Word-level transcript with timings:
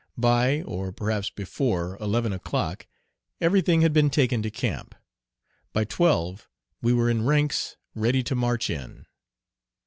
By, 0.17 0.63
or 0.63 0.91
perhaps 0.91 1.29
before, 1.29 1.95
eleven 2.01 2.33
o'clock 2.33 2.87
every 3.39 3.61
thing 3.61 3.81
had 3.81 3.93
been 3.93 4.09
taken 4.09 4.41
to 4.41 4.49
camp. 4.49 4.95
By 5.73 5.83
twelve 5.83 6.49
we 6.81 6.91
were 6.91 7.07
in 7.07 7.23
ranks 7.23 7.77
ready 7.93 8.23
to 8.23 8.33
march 8.33 8.71
in. 8.71 9.05